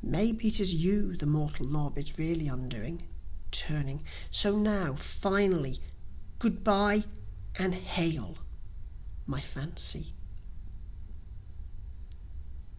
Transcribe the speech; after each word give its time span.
May 0.00 0.32
be 0.32 0.48
it 0.48 0.58
is 0.58 0.74
you 0.74 1.18
the 1.18 1.26
mortal 1.26 1.66
knob 1.68 1.98
really 2.16 2.48
undoing, 2.48 3.06
turning 3.50 4.04
so 4.30 4.58
now 4.58 4.94
finally, 4.94 5.80
Good 6.38 6.64
bye 6.64 7.04
and 7.58 7.74
hail! 7.74 8.38
my 9.26 9.42
Fancy. 9.42 10.14